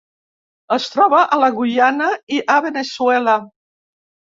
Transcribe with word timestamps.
Es 0.75 0.87
troba 0.93 1.19
a 1.35 1.39
la 1.43 1.51
Guyana 1.59 2.09
i 2.39 2.41
a 2.57 2.57
Veneçuela. 2.69 3.39